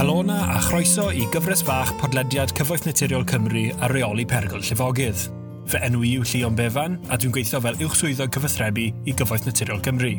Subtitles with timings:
[0.00, 5.26] Helona a chroeso i gyfres fach podlediad Cyfoeth Naturiol Cymru a reoli pergol llifogydd.
[5.68, 10.14] Fy enw i'w Llion Befan a dwi'n gweithio fel uwchswyddog cyfathrebu i Gyfoeth Naturiol Cymru.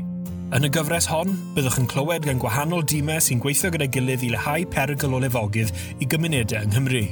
[0.53, 4.29] Yn y gyfres hon, byddwch yn clywed gan gwahanol dimes sy'n gweithio gyda gilydd i
[4.35, 7.03] lehau perygl o lefogydd i gymunedau yng Nghymru.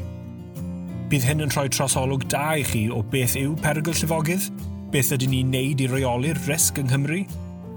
[1.10, 4.46] Bydd hyn yn rhoi trosolwg da i chi o beth yw perygl llifogydd,
[4.94, 7.24] beth ydyn ni'n neud i reoli'r risg yng Nghymru,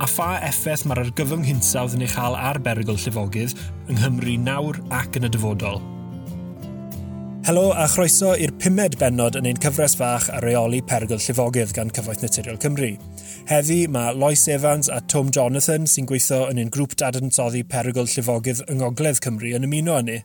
[0.00, 3.56] a pha effaith mae'r argyfwng hinsawdd yn ei chael ar berygl llifogydd
[3.90, 5.82] yng Nghymru nawr ac yn y dyfodol.
[7.42, 11.88] Helo a chroeso i'r pumed bennod yn ein cyfres fach a reoli pergol llifogydd gan
[11.90, 12.92] Cyfoeth Naturiol Cymru.
[13.48, 18.62] Heddi mae Lois Evans a Tom Jonathan sy'n gweithio yn ein grŵp dadansoddi pergol llifogydd
[18.68, 20.20] yng Ngogledd Cymru yn ymuno â ni.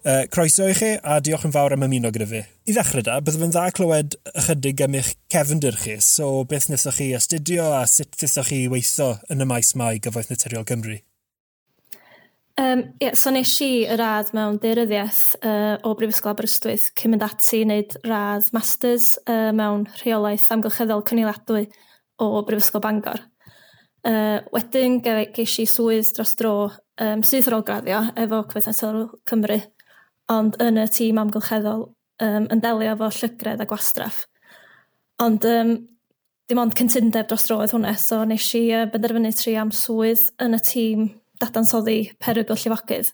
[0.00, 2.42] Uh, croeso i chi a diolch yn fawr am ymuno gyda fi.
[2.64, 7.02] I ddechrau da, byddwn yn dda clywed ychydig am eich cefndir chi, so beth wnaethoch
[7.02, 11.02] chi astudio a sut wnaethoch chi weithio yn y maes mae Gyfoeth Naturiol Cymru?
[12.60, 17.24] Yym yeah, so nes i y radd mewn daearyddiaeth uh, o Brifysgol Aberystwyth cyn mynd
[17.24, 21.62] ati i wneud radd masters uh, mewn rheolaeth amgylcheddol cyniadwy
[22.20, 23.22] o Brifysgol Bangor.
[24.04, 26.52] Uh, wedyn geis i swydd dros dro
[27.00, 28.82] um, syth ar ôl graddio efo Cymdeithas
[29.30, 29.58] Cymru
[30.34, 34.26] ond yn y tîm amgylcheddol um, yn delio efo llygredd a gwastraff.
[35.24, 35.72] Ond um,
[36.50, 40.28] dim ond cyntundeb dros dro oedd hwnna so nes i uh, benderfynu tri am swydd
[40.42, 41.10] yn y tîm
[41.42, 43.12] dadansoddi perygl llifogydd.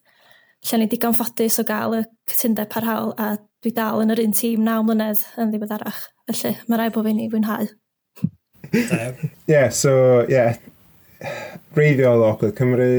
[0.68, 4.34] Lle ni digon ffodus o gael y cytundeb parhaol a dwi dal yn yr un
[4.36, 6.00] tîm naw mlynedd yn ddiweddarach.
[6.30, 7.68] Felly mae rai bod fi'n ei fwynhau.
[9.48, 10.58] Yeah, so yeah.
[11.76, 12.90] reiddiol o Ogledd Cymru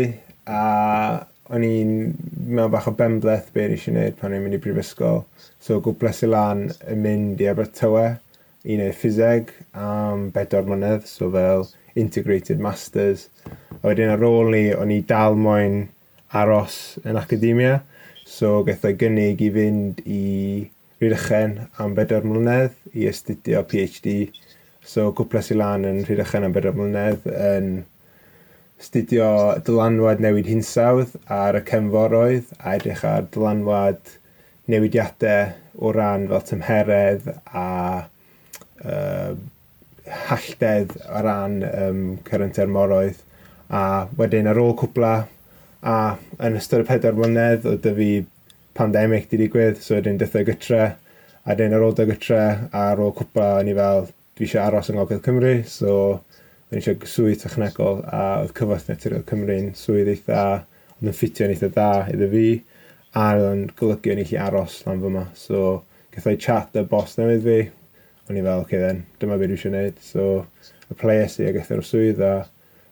[0.50, 0.62] a
[1.50, 1.92] o'n i'n
[2.50, 5.24] mewn bach o benbleth be eisiau gwneud pan o'n i'n mynd i brifysgol.
[5.62, 8.08] So gwbles i lan yn mynd i Abertawe
[8.66, 11.68] i wneud ffiseg am bedwar mlynedd so fel
[12.00, 13.28] integrated masters.
[13.80, 15.84] A wedyn ar ôl ni, o'n i dal moyn
[16.36, 17.80] aros yn academia.
[18.30, 20.26] So gaethau gynnig i fynd i
[21.00, 24.34] Rhydychen am bedwar mlynedd i astudio PhD.
[24.84, 27.72] So cwplas i lan yn Rhydychen am bedwar mlynedd yn
[28.80, 29.30] studio
[29.68, 34.14] dylanwad newid hinsawdd ar y cefnforoedd a edrych ar dylanwad
[34.72, 35.50] newidiadau
[35.84, 37.66] o ran fel tymheredd a
[38.86, 39.34] uh,
[40.30, 43.20] halldedd o ran um, cyrraedd termoroedd
[43.70, 43.84] a
[44.18, 45.14] wedyn ar ôl cwpla
[45.86, 45.98] a
[46.46, 48.10] yn ystod y pedair mlynedd oedd dy fi
[48.80, 53.04] pandemig di digwydd so wedyn dythau gytre a wedyn ar ôl dy gytre a ar
[53.04, 57.12] ôl cwpla o'n i fel dwi eisiau aros yng Ngogledd Cymru so o'n i eisiau
[57.14, 60.44] swydd technegol a oedd cyfoeth naturiol Cymru'n swydd eitha
[60.98, 62.48] oedd yn ffitio'n eitha dda iddo fi
[63.20, 65.64] a oedd yn golygu o'n i allu aros lan fyma so
[66.16, 67.60] gathau chat y bos newydd fi
[68.30, 70.00] o'n i fel, oce okay then, dyma beth dwi eisiau gwneud.
[70.06, 70.26] So,
[70.90, 72.34] y players i ag eithaf o'r swydd a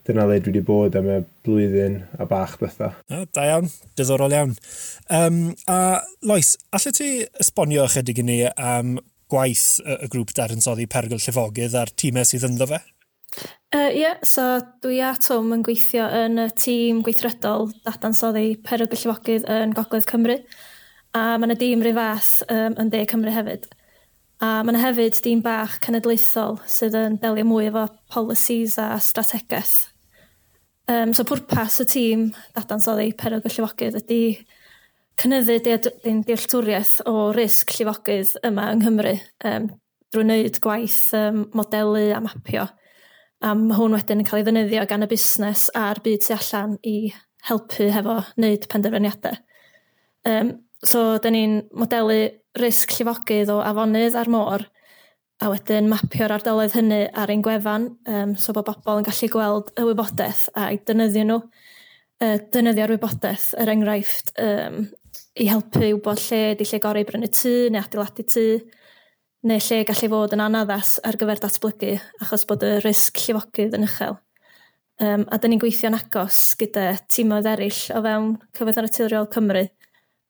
[0.08, 2.96] dyna le dwi wedi bod am y blwyddyn a bach bethau.
[3.12, 4.56] Ah, da iawn, diddorol iawn.
[5.14, 7.10] Um, a Lois, allai ti
[7.44, 8.98] esbonio ychydig i ni am
[9.32, 12.80] gwaith y, y grŵp dadansoddi pergyl llifogydd a'r tîmau sydd ynddo fe?
[13.38, 14.46] Ie, uh, yeah, so
[14.82, 20.40] dwi a Tom yn gweithio yn y tîm gweithredol dadansoddi perygl llifogydd yn Gogledd Cymru
[21.18, 23.68] a mae yna dîm rhyw fath um, yn De Cymru hefyd.
[24.38, 29.88] A mae yna hefyd dîm bach cenedlaethol sydd yn delio mwy efo policies a strategaeth.
[30.88, 34.20] Um, so pwrpas y tîm dadansoddi perwg y llifogydd ydy
[35.18, 35.58] cynyddu
[36.28, 39.16] dealltwriaeth o risg llifogydd yma yng Nghymru
[39.50, 39.66] um,
[40.14, 42.68] drwy wneud gwaith um, modelu a mapio.
[43.42, 46.78] A mae hwn wedyn yn cael ei ddynyddio gan y busnes a'r byd tu allan
[46.86, 46.96] i
[47.50, 49.42] helpu hefo wneud penderfyniadau.
[50.30, 52.28] Um, So, da ni'n modelu
[52.62, 54.66] risg llifogydd o afonydd a'r môr,
[55.42, 59.72] a wedyn mapio'r ardaloedd hynny ar ein gwefan, um, so bod bobl yn gallu gweld
[59.78, 61.38] y wybodaeth a'i dynyddio nhw,
[62.26, 64.88] uh, dynyddio'r wybodaeth, er enghraifft, um,
[65.38, 68.46] i helpu wybod lle di lle gorau brynu tŷ neu adeiladu tŷ,
[69.50, 71.94] neu lle gallu fod yn anaddas ar gyfer datblygu
[72.26, 74.18] achos bod y risg llifogydd yn uchel.
[74.98, 79.68] Um, a dyn ni'n gweithio'n agos gyda tîmoedd eraill o fewn Cyfoeth Naturiol Cymru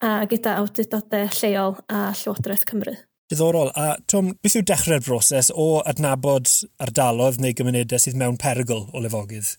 [0.03, 2.95] a gyda awdurdodau lleol a Llywodraeth Cymru.
[3.27, 3.71] Diddorol.
[3.75, 6.47] A Tom, beth yw dechrau'r broses o adnabod
[6.83, 9.57] ardalodd neu gymunedau sydd mewn perygl o lefogydd?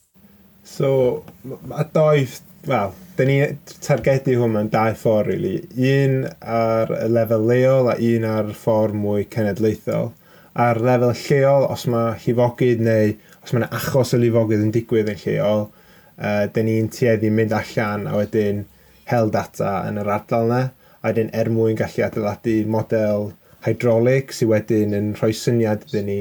[0.68, 1.24] So,
[1.72, 2.38] a doedd,
[2.68, 3.36] wel, da ni
[3.84, 5.58] targedu hwn mewn dau ffordd, really.
[5.76, 10.12] Un ar y lefel leol a un ar ffordd mwy cenedlaethol.
[10.58, 13.12] Ar lefel lleol, os mae llifogydd neu
[13.44, 18.08] os mae'n achos o lifogydd yn digwydd yn lleol, uh, da ni'n tueddu mynd allan
[18.08, 18.64] a wedyn
[19.10, 20.62] hel data yn yr ardal yna,
[21.00, 23.30] a wedyn er mwyn gallu adeiladu model
[23.66, 26.18] hydrolig sydd wedyn yn rhoi syniad iddyn ni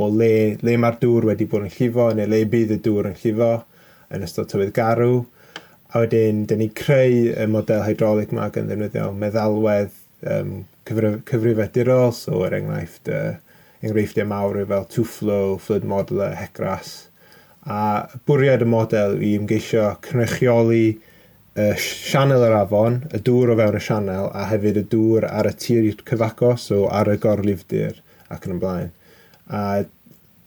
[0.00, 3.18] o le, le mae'r dŵr wedi bod yn llifo neu le bydd y dŵr yn
[3.20, 3.50] llifo
[4.14, 5.20] yn ystod tywydd garw.
[5.90, 9.94] A wedyn, dyn ni creu y model hydraulic yma gan ddefnyddio meddalwedd
[10.30, 13.34] um, cyfrifedurol, so er enghraifft uh,
[13.82, 17.08] enghreifftiau mawr fel two-flow, flood modeler, hecras.
[17.66, 20.98] A bwriad y model i ymgeisio cynrychioli
[21.60, 25.48] y sianel yr afon, y dŵr o fewn y sianel, a hefyd y dŵr ar
[25.50, 28.00] y tir cyfaco, so ar y gorlifdir
[28.32, 28.90] ac yn y blaen.
[29.50, 29.62] A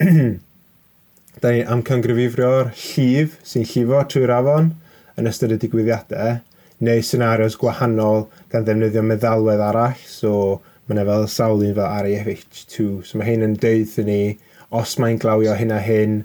[1.44, 4.72] da ni am cyngryfifrio'r llif sy'n llifo trwy'r afon
[5.20, 6.38] yn ystod y digwyddiadau,
[6.84, 13.20] neu senarios gwahanol gan ddefnyddio meddalwedd arall, so mae yna fel sawlun fel RAFH2, so
[13.20, 14.22] mae hyn yn deud ni
[14.74, 16.18] os mae'n glawio hyn a hyn,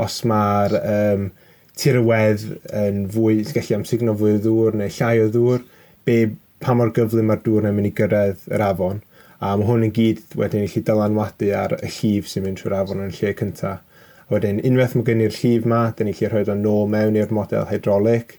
[0.00, 1.28] os mae'r um,
[1.78, 2.46] tirwedd
[2.76, 5.62] yn fwy, gallu amsugno fwy o ddŵr neu llai o ddŵr,
[6.08, 6.16] be,
[6.60, 9.00] pa mor gyflym mae'r dŵr yn mynd i gyrraedd yr afon.
[9.40, 12.76] A mae hwn yn gyd wedyn i chi dylanwadu ar y llif sy'n mynd trwy'r
[12.82, 13.80] afon yn lle cyntaf.
[14.28, 17.16] A wedyn, unwaith mae gen i'r llif ma, dyn ni'n gallu rhoi o'n nôl mewn
[17.18, 18.36] i'r model hydraulic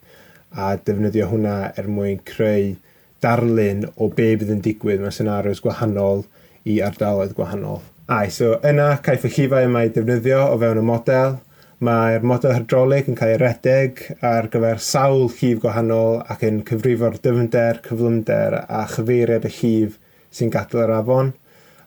[0.52, 2.76] a defnyddio hwnna er mwyn creu
[3.24, 6.26] darlun o be bydd yn digwydd mewn senarios gwahanol
[6.68, 7.82] i ardaloedd gwahanol.
[8.12, 11.38] Ai, so yna caiff y llifau yma i defnyddio o fewn y model,
[11.82, 17.16] Mae'r model hydrolig yn cael ei redeg ar gyfer sawl llif gwahanol ac yn cyfrifo'r
[17.24, 19.96] dyfnder, cyflymder a chyfeiriad y llif
[20.38, 21.32] sy'n gadael yr afon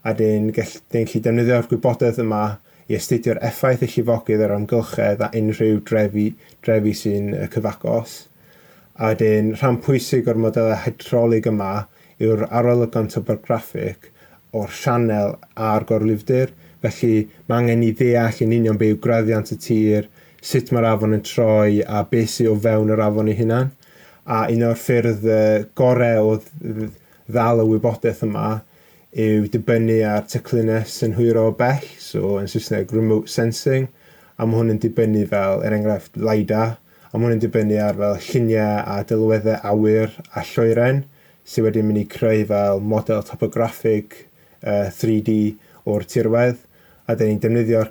[0.03, 2.41] a dyn gallu defnyddio'r gwybodaeth yma
[2.91, 6.27] i astudio'r effaith y llifogydd ar amgylchedd a unrhyw drefi,
[6.67, 8.17] drefi sy'n cyfagos.
[8.99, 11.73] A dyn rhan pwysig o'r modelau hydrolig yma
[12.19, 14.11] yw'r arolygon topograffig
[14.59, 16.51] o'r sianel a'r gorlifdir–
[16.85, 20.11] Felly mae angen i ddeall yn union be yw graddiant y tir,
[20.45, 23.73] sut mae'r afon yn troi a beth sy'n o fewn yr afon ei hunan.
[24.25, 25.25] A un o'r ffyrdd
[25.79, 28.49] gorau o ddal y wybodaeth yma
[29.15, 33.87] yw dibynnu ar teclunes yn hwyro o bell, so yn Saesneg remote sensing,
[34.37, 36.75] a mae hwn yn dibynnu fel, er enghraifft, LiDAR,
[37.09, 41.05] a mae hwn yn dibynnu ar fel lluniau a dylweddau awyr a lloeren,
[41.47, 44.17] sydd wedi mynd i creu fel model topograffig
[44.65, 45.55] uh, 3D
[45.87, 46.59] o'r tirwedd
[47.07, 47.91] a dyn ni'n defnyddio'r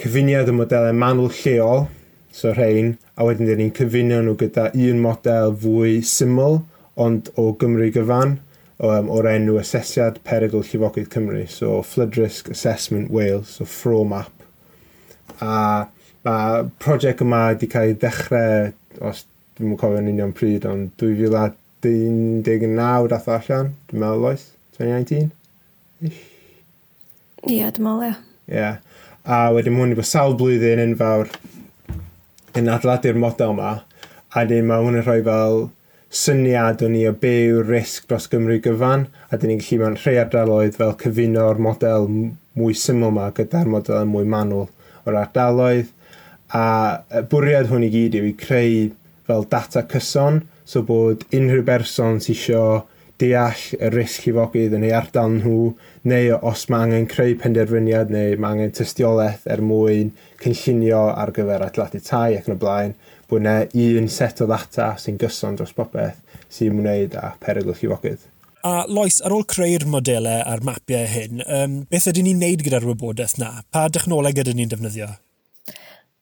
[0.00, 1.88] cyfuniad y modelau manwl lleol,
[2.32, 6.62] so rhain, a wedyn dyn ni'n cyfunio nhw gyda un model fwy syml,
[7.00, 8.38] ond o Gymru gyfan,
[8.80, 14.46] um, o'r enw asesiad perygl llifogydd Cymru, so Flood Risk Assessment Wales, so FROMAP.
[15.44, 15.52] A
[16.24, 18.72] mae prosiect yma wedi cael ei ddechrau,
[19.04, 19.26] os
[19.58, 26.29] dwi'n cofio yn union pryd, ond 2019 dath allan, dwi'n meddwl oes, 2019-ish.
[27.48, 28.16] Ie, yeah, dwi'n meddwl, ie.
[28.52, 28.70] Ie.
[29.24, 31.30] A wedyn mwyn i bod sawl blwyddyn yn fawr
[32.58, 35.62] yn adeiladu'r model yma, a wedyn mae hwn yn rhoi fel
[36.20, 39.96] syniad o'n i o be yw'r risg dros Gymru gyfan, a dyn ni'n gallu mewn
[40.02, 42.10] rhai ardaloedd fel cyfuno'r model
[42.58, 44.68] mwy syml yma gyda'r model mwy manwl
[45.06, 45.88] o'r ardaloedd.
[46.52, 48.90] A bwriad hwn i gyd yw i creu
[49.30, 52.80] fel data cyson, so bod unrhyw berson sy'n eisiau
[53.20, 55.74] deall y risg llifogydd yn ei ardal nhw,
[56.08, 61.66] neu os mae angen creu penderfyniad neu mae angen tystiolaeth er mwyn cynllunio ar gyfer
[61.66, 62.96] adeiladu tai ac yn y blaen,
[63.28, 63.56] bod yna
[64.00, 66.18] un set o ddata sy'n gyson dros bopeth
[66.50, 68.26] sy'n wneud â perygl llifogydd.
[68.66, 72.84] A Lois, ar ôl creu'r modelau a'r mapiau hyn, um, beth ydyn ni'n neud gyda'r
[72.90, 73.62] wybodaeth na?
[73.72, 75.08] Pa dechnoleg ydyn ni'n defnyddio?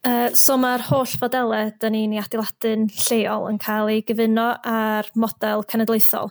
[0.06, 5.10] Uh, so mae'r holl fodelau dyn ni'n ei adeiladu'n lleol yn cael ei gyfuno ar
[5.18, 6.30] model cenedlaethol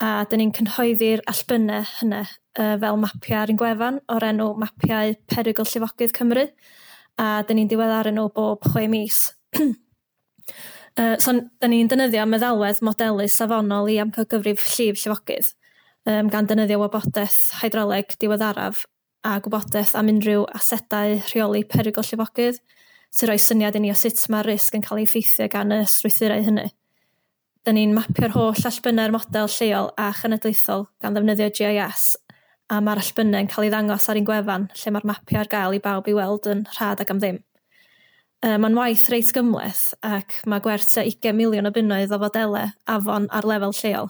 [0.00, 5.14] a dyn ni'n cynhoeddi'r allbynnau hynny uh, fel mapiau ar un gwefan o'r enw mapiau
[5.28, 6.46] perygl llifogydd Cymru
[7.20, 9.20] a dyn ni'n diweddaru nhw bob chwe mis.
[9.60, 15.52] uh, so, dyn ni'n dynyddio meddalwedd modelu safonol i amcagyfrif llif llifogydd
[16.08, 18.86] um, gan dynyddio wybodaeth hydroleg diweddaraf
[19.26, 22.62] a gwybodaeth am unrhyw asedau rheoli perygl llifogydd
[23.12, 25.82] sy'n rhoi syniad i ni o sut mae'r risg yn cael ei effeithio gan y
[25.84, 26.70] strwythurau hynny
[27.66, 32.14] da ni'n mapio'r holl allbynnau'r model lleol a chynadlaethol gan ddefnyddio GIS
[32.70, 35.76] a mae'r allbynnau yn cael ei ddangos ar un gwefan lle mae'r mapio ar gael
[35.76, 37.40] i bawb i weld yn rhad ac am ddim.
[38.40, 43.26] E, Mae'n waith reit gymleth ac mae gwerth 20 miliwn o bunnoedd o fodelau afon
[43.34, 44.08] ar lefel lleol.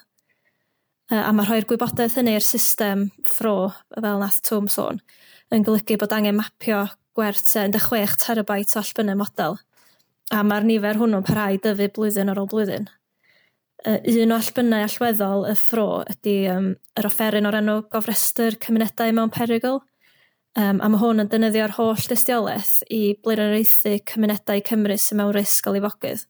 [1.10, 5.00] E, a mae rhoi'r gwybodaeth hynny i'r system ffro, fel nath Twm sôn,
[5.50, 6.84] yn golygu bod angen mapio
[7.16, 9.58] gwerth 16 terabyte o allbynnau model.
[10.30, 12.86] A mae'r nifer hwnnw'n parhau dyfu blwyddyn ar ôl blwyddyn
[13.86, 19.14] uh, un o allbynnau allweddol y ffro ydy um, yr offeryn o'r enw gofrestr cymunedau
[19.16, 19.80] mewn perygl.
[20.58, 25.68] Um, a mae hwn yn dynyddio'r holl dystiolaeth i blirioreithu cymunedau Cymru sy'n mewn risg
[25.70, 26.24] o lifogydd,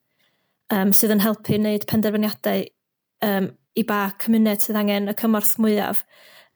[0.76, 2.66] um, sydd yn helpu wneud penderfyniadau
[3.24, 3.48] um,
[3.80, 6.04] i ba cymuned sydd angen y cymorth mwyaf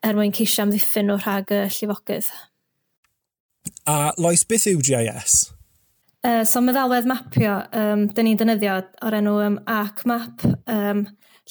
[0.04, 2.28] er mwyn ceisio amddiffyn nhw rhag y llifogydd.
[3.88, 5.53] A Lois, beth yw GIS?
[6.24, 10.40] Uh, so meddalwedd mapio, um, dyn ni'n dynyddio o'r enw um, arc map,
[10.72, 11.02] um,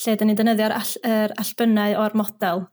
[0.01, 2.63] lle dyn ni'n dynyddio'r all, er allbynnau o'r model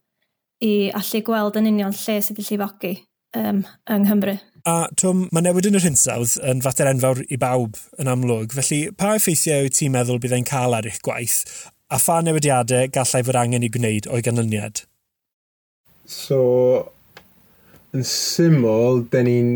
[0.65, 2.93] i allu gweld yn union lle sydd wedi llifogi
[3.37, 4.33] um, yng Nghymru.
[4.65, 8.79] A Twm, mae newid yn yr hinsawdd yn fater enfawr i bawb yn amlwg, felly
[8.97, 11.43] pa effeithiau wyt ti'n meddwl bydd e'n cael ar eich gwaith,
[11.93, 14.83] a pha newidiadau gallai fod angen i gwneud o'i ganlyniad?
[16.09, 16.41] So,
[17.93, 19.53] yn syml, dyn ni'n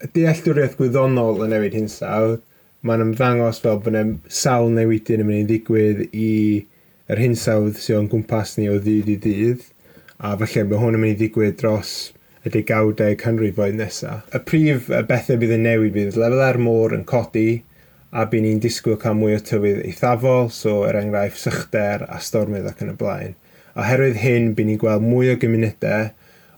[0.00, 2.40] dealltwriaeth gwyddonol yn newid hinsawdd,
[2.86, 6.30] mae'n ymddangos fel bod yna sawl newidyn yn mynd i ddigwydd i
[7.12, 9.66] yr hinsawdd sydd o'n gwmpas ni o ddydd i ddydd,
[10.24, 11.92] a falle bod hwn yn mynd i ddigwydd dros
[12.46, 14.22] y degawdau canrifoedd nesaf.
[14.32, 17.60] Y prif y bethau bydd yn newid bydd lefel ar môr yn codi,
[18.10, 22.70] a bydd ni'n disgwyl cael mwy o tywydd eithafol, so er enghraifft sychder a stormydd
[22.72, 23.36] ac yn y blaen.
[23.76, 26.08] Oherwydd hyn, bydd ni'n gweld mwy o gymunedau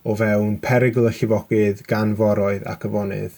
[0.02, 3.36] o fewn perygl y llifogydd gan foroedd ac yfonydd.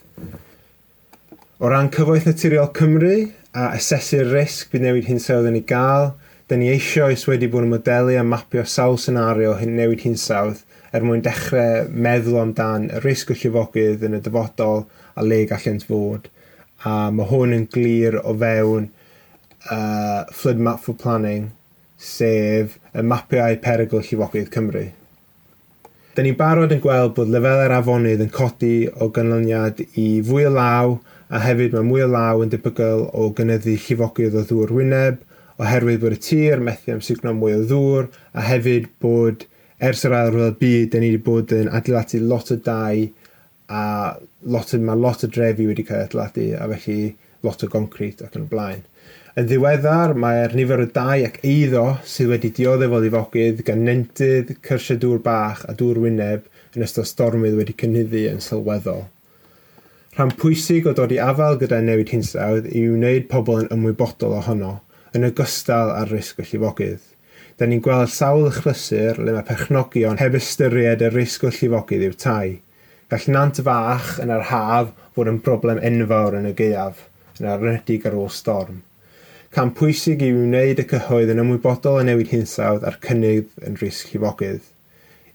[1.60, 3.16] O ran cyfoeth naturiol Cymru
[3.54, 6.10] a asesu'r risg bydd newid hinsawdd yn ei gael,
[6.48, 11.04] dyn ni eisoes wedi bod yn modelu a mapio sawl senario hyn newid hinsawdd er
[11.06, 16.28] mwyn dechrau meddwl amdan y risg o llifogydd yn y dyfodol a le gallent fod.
[16.84, 18.90] A mae hwn yn glir o fewn
[19.70, 21.48] uh, Flood Map for Planning,
[21.98, 24.88] sef y mapiau perygl llifogydd Cymru.
[26.14, 30.52] Da ni'n barod yn gweld bod lefelau'r afonydd yn codi o ganlyniad i fwy o
[30.54, 30.92] law
[31.26, 35.16] a hefyd mae mwy o law yn debygol o gynyddu llifogydd o ddŵr wyneb
[35.58, 39.42] oherwydd bod y tir methu am amsugno mwy o ddŵr a hefyd bod
[39.88, 43.02] ers yr ail ryfel byd, da ni wedi bod yn adeiladu lot o dau
[43.74, 43.84] a
[44.54, 47.00] lot o, mae lot o drefi wedi cael adeiladu a felly
[47.42, 48.86] lot o goncrit ac yn y blaen.
[49.34, 54.52] Yn ddiweddar, mae'r nifer o dau ac eiddo sydd wedi dioddef o ddifogydd gan nentydd,
[54.62, 56.44] cyrsiau dŵr bach a dŵr wyneb
[56.78, 59.00] yn ystod stormydd wedi cynnyddu yn sylweddol.
[60.14, 64.70] Rhan pwysig o dod i afael gyda newid hinsawdd yw wneud pobl yn ymwybodol ohono,
[65.18, 67.02] yn ogystal â'r risg o llifogydd.
[67.58, 72.18] Da ni'n gweld sawl ychlysur le mae perchnogion heb ystyried y risg o llifogydd i'w
[72.28, 72.60] tai.
[73.10, 77.08] Gall nant fach yn yr haf fod yn broblem enfawr yn y gaeaf,
[77.40, 78.84] yn arnedig ar ôl storm.
[79.54, 84.08] Cam pwysig i wneud y cyhoedd yn ymwybodol o newid hinsawdd a'r cynnydd yn risg
[84.10, 84.64] llifogydd.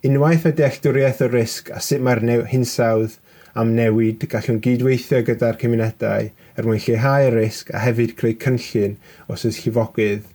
[0.09, 3.13] Unwaith mae dealltwriaeth o risg a sut mae'r hinsawdd
[3.63, 8.97] am newid gallwn gydweithio gyda'r cymunedau er mwyn lleihau y risg a hefyd creu cynllun
[9.31, 10.27] os oes llifogydd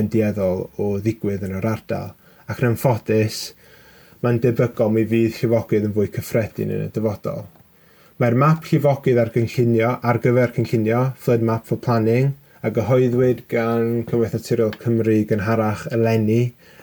[0.00, 2.14] yn dieddol o ddigwydd yn yr ardal.
[2.48, 3.42] Ac yn ymffodus,
[4.24, 7.44] mae'n debygol mi fydd llifogydd yn fwy cyffredin yn y dyfodol.
[8.16, 12.32] Mae'r map llifogydd ar gynllunio ar gyfer cynllunio, Flood Map for Planning,
[12.66, 16.38] a gyhoeddwyd gan Llywodraeth Naturiol Cymru gynharach eleni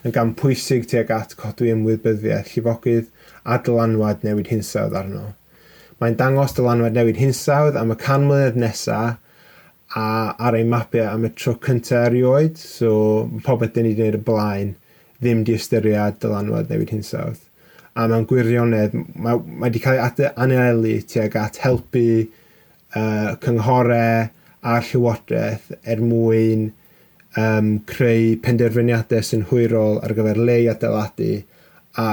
[0.08, 3.10] yn gan pwysig tuag at codwy ymwybyddiaeth llifogydd
[3.44, 5.24] a dylanwad newid hinsawdd arno.
[6.00, 9.18] Mae'n dangos dylanwad newid hinsawdd am y can mlynedd nesaf
[10.00, 10.06] a
[10.48, 12.94] ar ei mapiau am y tro cyntaf erioed, so
[13.44, 14.70] popeth dyn ni wedi gwneud y blaen
[15.20, 17.42] ddim di ystyried dylanwad newid hinsawdd.
[18.00, 24.32] A mewn gwirionedd, mae, mae wedi cael ei anelu tuag at helpu uh, cynghorau,
[24.64, 26.70] a'r llywodraeth er mwyn
[27.38, 31.32] um, creu penderfyniadau sy'n hwyrol ar gyfer le i adeiladu
[32.00, 32.10] a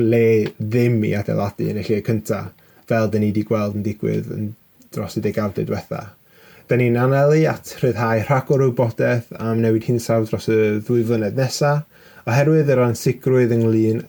[0.00, 0.24] le
[0.58, 2.50] ddim i adeiladu yn y lle cyntaf,
[2.90, 4.48] fel dyn ni wedi gweld yn digwydd yn
[4.94, 6.02] dros y degawdau diwetha.
[6.70, 11.38] Dyn ni'n anelu at rhyddhau rhagor o wybodaeth am newid hinsawdd dros y ddwy flynedd
[11.38, 11.86] nesaf,
[12.26, 14.02] oherwydd yr ansicrwydd ynglyn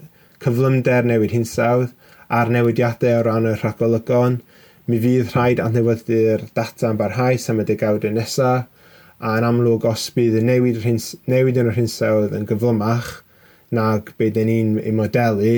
[0.43, 1.93] cyflymder newid hinsawdd
[2.33, 4.39] a'r newidiadau o ran y rhagolygon,
[4.91, 8.65] Mi fydd rhaid adnewyddu'r data yn barhaus am y degawdau nesaf,
[9.21, 13.11] a yn amlwg os bydd y newid, rhins, newid yn yr hinsawdd yn gyflymach
[13.71, 15.55] nag be dyn ni'n ei modelu,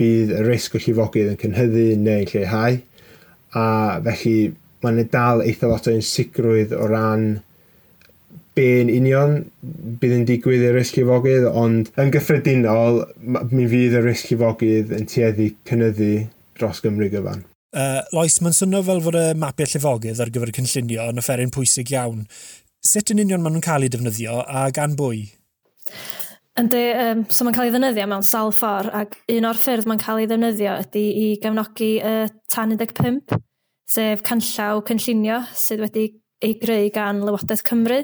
[0.00, 2.80] bydd y risg o llifogydd yn cynhyddu neu'n lleihau.
[3.54, 3.66] A
[4.08, 4.36] felly
[4.82, 7.28] mae'n dal eitha lot o unsicrwydd o ran
[8.58, 9.40] be'n union
[10.02, 15.10] bydd yn digwydd i'r risg llifogydd, ond yn gyffredinol, mi fydd y risg llifogydd yn
[15.10, 16.14] tueddu cynyddu
[16.58, 17.44] dros Gymru gyfan.
[17.74, 21.50] Uh, Lois, mae'n swnio fel fod y mapiau llifogydd ar gyfer y cynllunio yn offeryn
[21.54, 22.20] pwysig iawn.
[22.84, 25.24] Sut yn union maen nhw'n cael eu defnyddio a gan bwy?
[26.60, 30.02] Yndi, um, so mae'n cael ei ddefnyddio mewn sawl ffordd, ac un o'r ffyrdd mae'n
[30.04, 33.40] cael ei ddefnyddio ydy i gefnogi y uh, tan 15,
[33.90, 36.06] sef canllaw cynllunio sydd wedi
[36.44, 38.02] ei greu gan Lywodraeth Cymru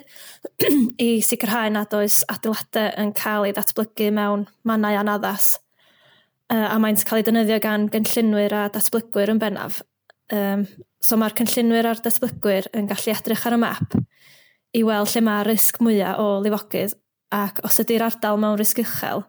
[1.07, 5.59] i sicrhau nad oes adeiladau yn cael ei ddatblygu mewn mannau anaddas
[6.51, 9.81] a mae'n cael ei defnyddio gan gynllunwyr a datblygwyr yn bennaf.
[10.35, 10.65] Um,
[11.03, 13.95] so mae'r cynllunwyr a'r datblygwyr yn gallu edrych ar y map
[14.77, 16.95] i weld lle mae risg mwyaf o lifogydd
[17.35, 19.25] ac os ydy'r ardal mewn risg uchel,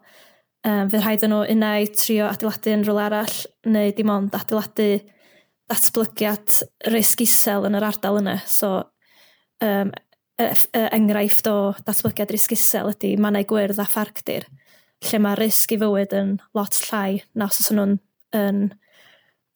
[0.66, 3.36] um, fe rhaid nhw unau trio adeiladu yn rhywle arall
[3.70, 4.88] neu dim ond adeiladu
[5.70, 6.56] datblygiad
[6.92, 8.38] risg isel yn yr ardal yna.
[8.50, 8.74] So
[9.62, 9.92] um,
[10.38, 14.48] enghraifft o datblygiad risg isel ydy mannau gwyrdd a pharcdir
[15.08, 17.96] lle mae risg i fywyd yn lot llai na os oes nhw'n
[18.38, 18.62] yn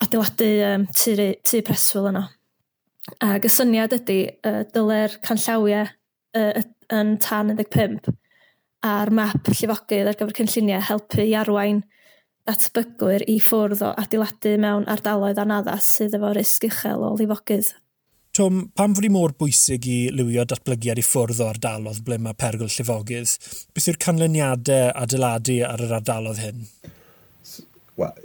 [0.04, 1.14] adeiladu um, tu,
[1.46, 2.26] tu preswyl yno.
[3.22, 8.12] Ac y syniad ydy, uh, dyle'r canllawiau uh, yn tan 15
[8.86, 11.82] a'r map llifogydd ar gyfer cynlluniau helpu i arwain
[12.46, 17.72] datbygwyr i ffwrdd o adeiladu mewn ardaloedd anaddas sydd efo risg uchel o lifogydd
[18.36, 22.36] Tom, pam fod i mor bwysig i lywio datblygiad i ffwrdd o ardalodd ble mae
[22.36, 23.30] pergol llifogydd?
[23.72, 26.66] Beth yw'r canlyniadau adeiladu ar yr ardalodd hyn?
[27.96, 28.18] Well,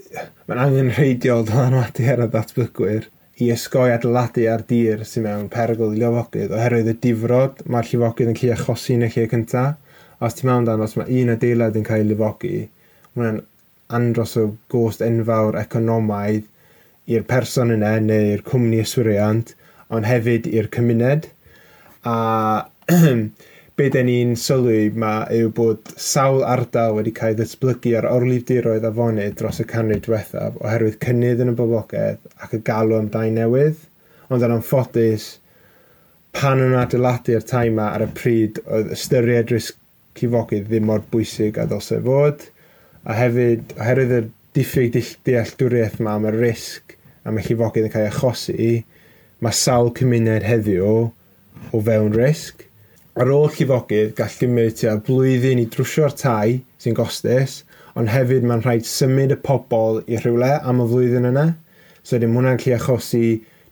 [0.49, 3.07] mae'n angen rheidiol dylanwadu ar y ddatblygwyr
[3.39, 8.33] i ysgoi adeiladu ar dir sy'n mewn pergol i llifogydd oherwydd y difrod mae'r llifogydd
[8.33, 9.79] yn lle achosi yn y lle cyntaf.
[10.19, 12.57] Os ti'n mewn dan, os mae un adeilad yn cael ei lifogi,
[13.15, 13.39] mae'n
[13.95, 16.51] andros o gost enfawr economaidd
[17.15, 19.55] i'r person yna neu'r cwmni yswiriant
[19.91, 21.27] ond hefyd i'r cymuned.
[22.07, 22.15] A
[23.79, 28.91] be dyn ni'n sylwi ma yw bod sawl ardal wedi cael ddatblygu ar orlifdiroedd a
[28.97, 33.31] fonydd dros y canrif diwethaf oherwydd cynnydd yn y boblogaeth ac y galw am dau
[33.33, 33.79] newydd,
[34.29, 35.27] ond yn anffodus,
[36.37, 39.79] pan yn adeiladu ar tai yma ar y pryd oedd ystyried risg
[40.19, 42.45] cifogydd ddim mor bwysig a ddylse fod,
[43.07, 44.23] a hefyd, oherwydd y
[44.57, 48.71] diffyg dealltwriaeth yma am y risg am y llifogydd yn cael ei achosi,
[49.41, 50.89] mae sawl cymuned heddiw
[51.73, 52.67] o fewn risg.
[53.19, 57.61] Ar ôl llifogydd, gall gymryd tua blwyddyn i drwsio'r tai sy'n gostus,
[57.97, 61.47] ond hefyd mae'n rhaid symud y pobl i rhywle am y flwyddyn yna.
[62.05, 63.25] So dim hwnna'n lle achosi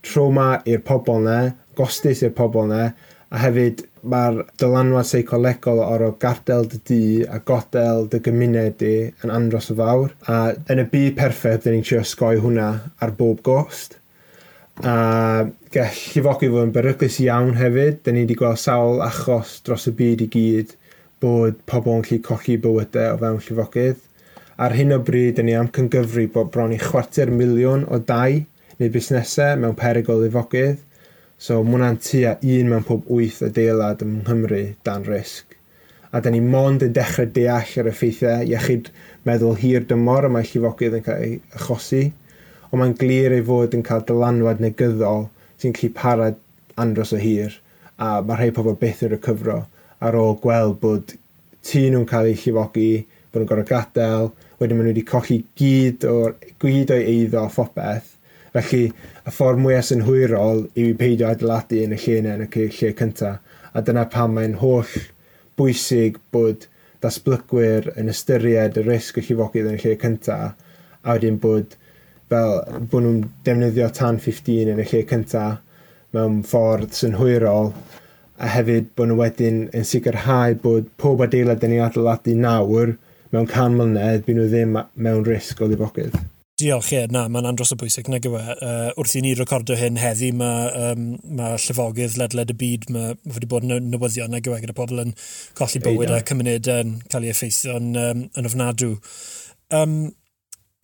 [0.06, 1.38] trauma i'r pobl yna,
[1.78, 2.90] gostus i'r pobl yna,
[3.30, 9.34] a hefyd mae'r dylanwad seicolegol o'r gardel dy dŷ a godel dy gymuned di yn
[9.36, 10.16] andros o fawr.
[10.26, 12.70] A yn y byd perffaith, dyn ni'n trio sgoi hwnna
[13.06, 13.99] ar bob gost
[14.84, 15.44] a
[15.74, 18.00] gall llifogi fod yn beryglus iawn hefyd.
[18.04, 20.76] Da ni wedi gweld sawl achos dros y byd i gyd
[21.20, 24.06] bod pobl yn gallu colli bywydau o fewn llifogydd.
[24.60, 28.39] Ar hyn o bryd, da ni am cyngyfru bod bron i chwarter miliwn o dau
[28.80, 30.80] neu busnesau mewn perygol o lifogydd.
[31.39, 35.56] So mae hwnna'n tua un mewn pob wyth adeilad yng Nghymru dan risg.
[36.12, 38.89] A da ni mond yn dechrau deall yr effeithiau iechyd
[39.28, 42.04] meddwl hir dymor y mae llifogydd yn cael ei achosi
[42.69, 45.27] ond mae'n glir ei fod yn cael dylanwad negyddol
[45.62, 46.38] sy'n gallu parad
[46.79, 47.55] andros o hir,
[47.99, 49.63] a mae rhai pobl byth yn cyfro
[50.05, 51.15] ar ôl gweld bod
[51.65, 52.91] tu nhw'n cael eu llifogi,
[53.32, 57.51] bod nhw'n gorau gadael, wedyn maen nhw wedi colli gyd o'r gwyd o'i eiddo a
[57.51, 58.15] phopeth.
[58.53, 58.86] Felly,
[59.27, 62.93] y ffordd mwyaf synhwyrol yw i peidio adeiladu yn y lle yna yn y lle
[63.01, 63.43] cyntaf.
[63.75, 64.95] A dyna pam mae'n holl
[65.60, 66.65] bwysig bod
[67.03, 70.55] datblygwyr yn ystyried y risg y llifogydd yn y lle cyntaf,
[71.03, 71.75] a wedyn bod
[72.30, 72.56] fel
[72.92, 75.60] bod nhw'n defnyddio tan 15 yn y lle cyntaf
[76.15, 77.72] mewn ffordd sy'n hwyrol
[78.39, 82.96] a hefyd bod nhw wedyn yn sicrhau bod pob adeilad yn ei adeiladu nawr
[83.34, 86.18] mewn can mlynedd byd nhw ddim mewn risg o ddifogydd.
[86.60, 88.42] Diolch, ie, na, mae'n andros o bwysig, nag yw e.
[88.56, 91.06] Uh, wrth i ni recordio hyn heddi, mae um,
[91.38, 94.76] ma llyfogydd ledled y byd, mae ma wedi bod yn newyddion, nag yw e, gyda
[94.76, 95.13] pobl yn
[95.56, 98.92] colli bywyd a cymunedau yn cael ei effeithio yn, um, yn ofnadw.
[99.80, 99.96] Um,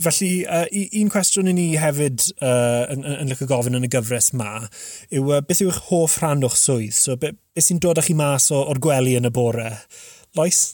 [0.04, 0.66] Felly, uh,
[1.00, 4.66] un cwestiwn i ni hefyd uh, yn, yn, yn lyco gofyn yn y gyfres ma,
[5.08, 6.98] yw uh, beth yw eich hoff rhan o'ch swydd?
[6.98, 9.70] So, beth, beth sy'n dod â chi mas o, o'r gwely yn y bore?
[10.36, 10.66] Lois?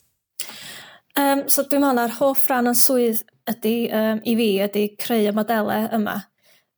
[1.19, 5.29] Um, so, dwi'n meddwl na'r hoff rhan o'n swydd ydy, um, i fi, ydy creu
[5.29, 6.17] y modelau yma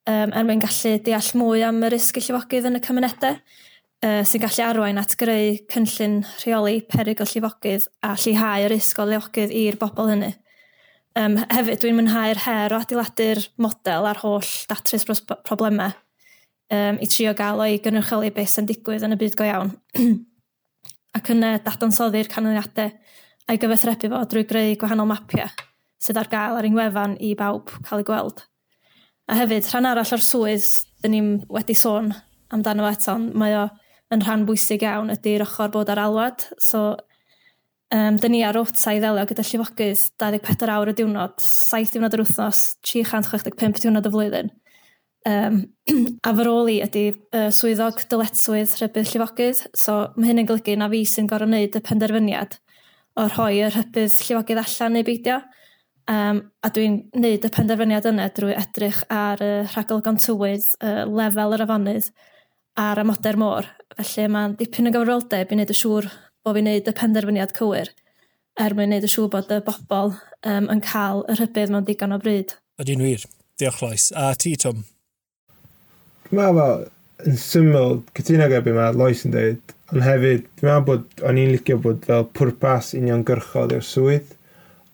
[0.09, 4.21] um, er mwyn gallu deall mwy am y risg y llifogydd yn y cymunedau uh,
[4.27, 9.07] sy'n gallu arwain at greu cynllun rheoli perig o llifogydd a llihau y risg o
[9.09, 10.33] llifogydd i'r bobl hynny.
[11.13, 15.05] Um, hefyd, dwi'n mwynhau'r her o adeiladu'r model a'r holl datrys
[15.45, 15.91] problemau
[16.73, 19.75] um, i trio gael o'i gynrychioli beth sy'n digwydd yn y byd go iawn.
[21.17, 22.89] ac yna dadansoddi'r canlyniadau
[23.45, 25.51] a'i gyfathrebu fo drwy greu gwahanol mapiau
[26.03, 28.41] sydd ar gael ar ein wefan i bawb cael ei gweld.
[29.29, 30.65] A hefyd, rhan arall o'r swydd,
[31.03, 32.09] dyn ni'n wedi sôn
[32.53, 33.67] amdano fo eto, mae o
[34.13, 36.95] yn rhan bwysig iawn ydy'r ochr bod ar alwad, so
[37.93, 42.15] Um, dyn ni ar rota i ddelio gyda llifogydd 24 awr y diwrnod, 7 diwrnod
[42.17, 44.49] yr wythnos, 365 diwrnod y flwyddyn.
[45.29, 45.59] Um,
[46.27, 50.75] a fy rôl i ydy uh, swyddog dyletswydd rhybydd llifogydd, so mae hyn yn golygu
[50.79, 52.57] na fi sy'n gorau wneud y penderfyniad
[53.21, 55.37] o rhoi y rhybydd llifogydd allan neu beidio,
[56.09, 61.59] um, a dwi'n wneud y penderfyniad yna drwy edrych ar y rhagolygon tywydd, y lefel
[61.59, 62.09] yr afonydd,
[62.73, 63.69] a'r amoder môr.
[64.01, 66.09] Felly mae'n dipyn o gyfroldeb i wneud y siŵr
[66.43, 67.91] bod fi'n neud y penderfyniad cywir
[68.59, 72.15] er mwyn neud y siŵr bod y bobl um, yn cael y rhybydd mewn digon
[72.15, 72.57] o bryd.
[72.81, 73.23] Ydy'n wir.
[73.61, 74.09] Diolch Lois.
[74.17, 74.83] A ti, Tom?
[76.27, 76.85] Dwi'n meddwl,
[77.23, 81.39] yn syml, cytuno gyda beth mae Lois yn dweud, ond hefyd, dwi'n meddwl bod o'n
[81.41, 84.33] i'n licio bod fel pwrpas uniongyrchol i'r swydd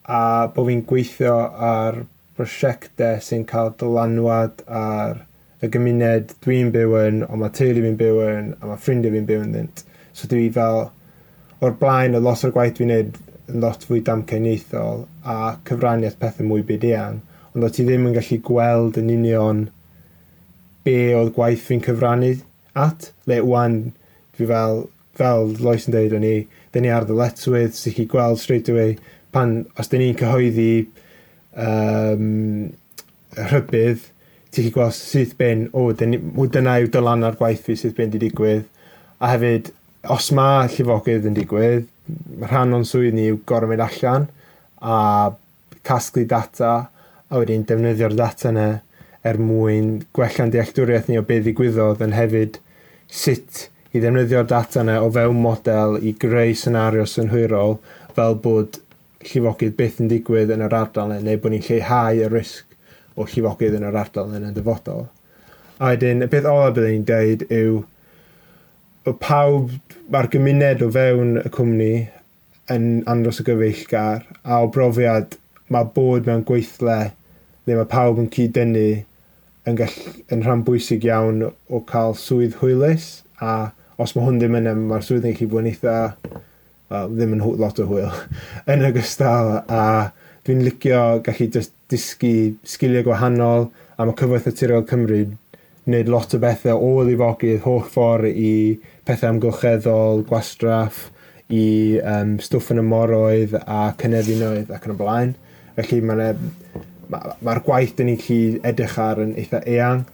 [0.10, 0.22] a
[0.54, 1.36] bod fi'n gweithio
[1.70, 2.04] ar
[2.38, 5.24] brosiectau sy'n cael dylanwad ar
[5.64, 9.28] y gymuned dwi'n byw yn, ond mae teulu fi'n byw yn, a mae ffrindiau fi'n
[9.28, 9.84] byw yn ddynt.
[10.16, 10.88] So dwi fel,
[11.64, 13.18] o'r blaen, o lot o'r gwaith dwi'n neud
[13.50, 17.20] yn lot fwy damcainiaethol a cyfraniaeth pethau mwy byd eang,
[17.54, 19.66] ond o ti ddim yn gallu gweld yn union
[20.86, 22.36] be oedd gwaith fi'n cyfrannu
[22.80, 23.80] at, le wan
[24.38, 24.86] fi fel,
[25.20, 26.36] fel Lois yn dweud, o'n i,
[26.74, 28.96] dyn ni ar ddyletswydd sy'n chi gweld straight away
[29.36, 30.72] pan, os dyn ni'n cyhoeddi
[31.60, 32.70] um,
[33.50, 34.06] rhybydd,
[34.54, 38.22] ti'n chi gweld sydd ben, o, dyna yw dylan ar gwaith fi sydd ben di
[38.22, 38.66] digwydd,
[39.20, 39.74] a hefyd
[40.08, 41.88] os mae llifogydd yn digwydd,
[42.48, 44.28] rhan o'n swydd ni yw gorau mynd allan
[44.80, 45.32] a
[45.86, 46.72] casglu data
[47.30, 48.70] a wedyn defnyddio'r data yna
[49.28, 52.62] er mwyn gwella'n dealltwriaeth ni o beth ddigwyddodd yn hefyd
[53.22, 57.78] sut i ddefnyddio'r data yna o fewn model i greu senario synhwyrol
[58.16, 58.80] fel bod
[59.28, 63.80] llifogydd byth yn digwydd yn yr ardal neu bod ni'n lleihau y risg o llifogydd
[63.82, 65.08] yn yr ardal yn y dyfodol.
[65.80, 67.82] A wedyn, y beth olaf byddwn ni'n deud yw
[69.08, 69.74] bod pawb
[70.10, 71.94] mae'r gymuned o fewn y cwmni
[72.74, 75.36] yn andros o gyfeillgar a o brofiad
[75.74, 76.98] mae bod mewn gweithle
[77.70, 78.88] le mae pawb yn cyd-dynnu
[79.70, 79.98] yn, gall,
[80.34, 84.86] yn rhan bwysig iawn o cael swydd hwylus a os mae hwn ddim yn ym,
[84.90, 85.98] mae'r swydd yn gallu bod yn eitha
[86.90, 88.10] well, ddim yn lot o hwyl
[88.74, 89.84] yn ogystal a
[90.48, 92.34] dwi'n licio gallu just dysgu
[92.66, 95.22] sgiliau gwahanol a mae cyfoeth y Tirol Cymru
[95.90, 98.52] wneud lot o bethau o ddifogydd holl ffordd i
[99.08, 101.08] pethau amgylcheddol, gwastraff,
[101.50, 105.34] i um, stwff yn y moroedd a cynefinoedd ac yn y blaen.
[105.80, 106.38] Felly mae'r
[107.10, 110.06] ma, ma gwaith dyn ni'n gallu edrych ar yn eitha eang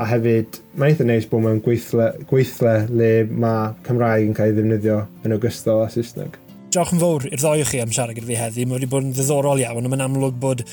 [0.00, 4.56] a hefyd mae'n eitha neis bod mewn gweithle, gweithle le mae Cymraeg yn cael ei
[4.58, 6.38] ddefnyddio yn ogystal â Saesneg.
[6.70, 8.66] Diolch yn fawr i'r ddoi o chi am siarad gyda fi heddi.
[8.66, 10.66] Mae wedi bod yn ddiddorol iawn ond mae'n amlwg bod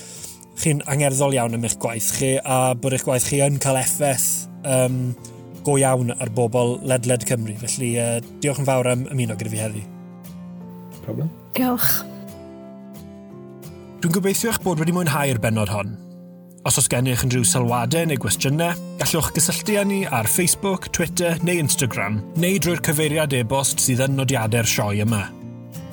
[0.58, 4.47] chi'n angerddol iawn am eich gwaith chi a bod eich gwaith chi yn cael effaith
[4.68, 5.16] um,
[5.64, 7.56] go iawn ar bobl ledled -led Cymru.
[7.64, 9.86] Felly, uh, diolch yn fawr am ymuno gyda fi heddi.
[11.06, 11.32] Problem.
[11.56, 12.04] Diolch.
[14.04, 15.96] Dwi'n gobeithio eich bod wedi mwynhau'r benod hon.
[16.68, 21.62] Os oes gennych unrhyw sylwadau neu gwestiynau, gallwch gysylltu â ni ar Facebook, Twitter neu
[21.64, 25.24] Instagram, neu drwy'r cyfeiriad e-bost sydd yn nodiadau'r sioe yma.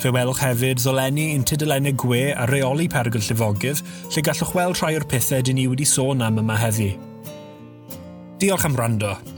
[0.03, 4.97] Fe welwch hefyd ddolenni un tudalennau gwe a reoli pergyl llifogydd, lle gallwch weld rhai
[4.99, 6.91] o'r pethau dyn ni wedi sôn am yma heddi.
[8.45, 9.34] Diolch am wrando.